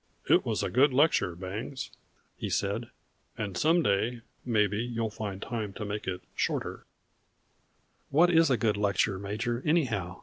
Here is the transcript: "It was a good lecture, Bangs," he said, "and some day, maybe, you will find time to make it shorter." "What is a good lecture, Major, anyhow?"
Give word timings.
"It 0.27 0.43
was 0.43 0.63
a 0.63 0.71
good 0.71 0.91
lecture, 0.93 1.35
Bangs," 1.35 1.91
he 2.35 2.49
said, 2.49 2.89
"and 3.37 3.55
some 3.55 3.83
day, 3.83 4.21
maybe, 4.43 4.77
you 4.83 5.03
will 5.03 5.11
find 5.11 5.39
time 5.39 5.73
to 5.73 5.85
make 5.85 6.07
it 6.07 6.23
shorter." 6.33 6.87
"What 8.09 8.31
is 8.31 8.49
a 8.49 8.57
good 8.57 8.77
lecture, 8.77 9.19
Major, 9.19 9.61
anyhow?" 9.63 10.19